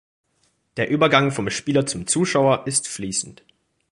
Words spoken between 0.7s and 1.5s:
Der Übergang vom